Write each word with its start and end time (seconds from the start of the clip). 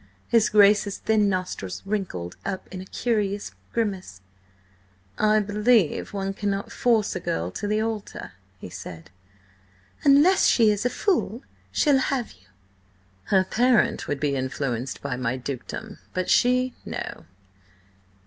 His 0.27 0.49
Grace's 0.49 0.97
thin 0.97 1.29
nostrils 1.29 1.83
wrinkled 1.85 2.35
up 2.43 2.67
in 2.73 2.81
a 2.81 2.85
curious 2.87 3.51
grimace. 3.71 4.21
"I 5.19 5.39
believe 5.41 6.11
one 6.11 6.33
cannot 6.33 6.71
force 6.71 7.15
a 7.15 7.19
girl 7.19 7.51
to 7.51 7.67
the 7.67 7.81
altar," 7.83 8.31
he 8.57 8.67
said. 8.71 9.11
"Unless 10.03 10.47
she 10.47 10.71
is 10.71 10.87
a 10.87 10.89
fool, 10.89 11.43
she'll 11.71 11.99
have 11.99 12.31
you." 12.31 12.47
"Her 13.25 13.43
parent 13.43 14.07
would 14.07 14.19
be 14.19 14.35
influenced 14.35 15.03
by 15.03 15.17
my 15.17 15.37
dukedom, 15.37 15.99
but 16.15 16.31
she, 16.31 16.73
no. 16.83 17.27